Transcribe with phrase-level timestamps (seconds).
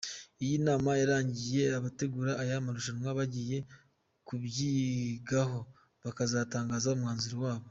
[0.43, 3.57] Iyi nama yarangiye, abategura aya marushanwa bagiye
[4.27, 5.59] kubyigaho
[6.03, 7.59] bakazatangaza umwanzuro wabo.